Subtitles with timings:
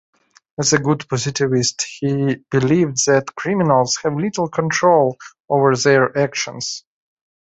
[0.57, 5.15] As a good positivist, he believed that criminals have little control
[5.47, 6.83] over their actions.